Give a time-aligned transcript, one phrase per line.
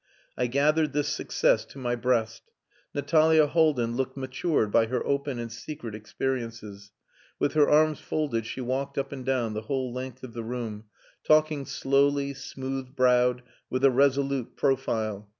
[0.35, 2.41] I gathered this success to my breast.
[2.95, 6.91] Natalia Haldin looked matured by her open and secret experiences.
[7.37, 10.85] With her arms folded she walked up and down the whole length of the room,
[11.23, 15.29] talking slowly, smooth browed, with a resolute profile.